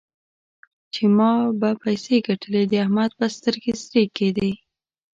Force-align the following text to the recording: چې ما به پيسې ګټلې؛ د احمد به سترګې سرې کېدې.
چې 0.93 1.03
ما 1.17 1.31
به 1.59 1.69
پيسې 1.83 2.15
ګټلې؛ 2.27 2.61
د 2.71 2.73
احمد 2.83 3.11
به 3.19 3.27
سترګې 3.35 3.73
سرې 3.83 4.03
کېدې. 4.17 4.51